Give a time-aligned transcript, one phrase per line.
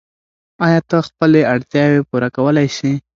[0.65, 2.91] آیا ته خپلې اړتیاوې پوره کولای سې؟